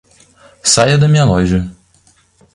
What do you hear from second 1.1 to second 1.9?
loja.